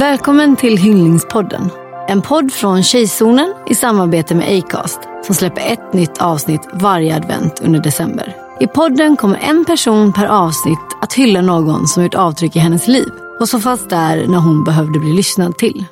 [0.00, 1.70] Välkommen till Hyllningspodden.
[2.08, 7.60] En podd från Tjejzonen i samarbete med Acast som släpper ett nytt avsnitt varje advent
[7.60, 8.36] under december.
[8.60, 12.88] I podden kommer en person per avsnitt att hylla någon som gjort avtryck i hennes
[12.88, 13.08] liv
[13.40, 15.84] och som fanns där när hon behövde bli lyssnad till.